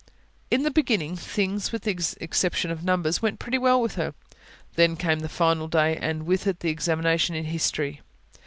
In 0.49 0.63
the 0.63 0.71
beginning, 0.71 1.15
things, 1.15 1.71
with 1.71 1.83
the 1.83 1.91
exception 2.19 2.71
of 2.71 2.83
numbers, 2.83 3.21
went 3.21 3.37
pretty 3.37 3.59
well 3.59 3.79
with 3.79 3.93
her. 3.97 4.15
Then 4.73 4.95
came 4.95 5.19
the 5.19 5.29
final 5.29 5.67
day, 5.67 5.95
and 5.97 6.23
with 6.25 6.47
it 6.47 6.61
the 6.61 6.71
examination 6.71 7.35
in 7.35 7.45
history. 7.45 8.01